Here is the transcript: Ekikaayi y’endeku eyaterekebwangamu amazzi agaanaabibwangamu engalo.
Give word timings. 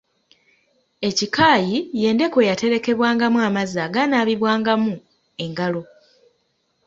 Ekikaayi 1.09 1.77
y’endeku 2.01 2.37
eyaterekebwangamu 2.43 3.37
amazzi 3.47 3.77
agaanaabibwangamu 3.85 4.93
engalo. 5.43 5.81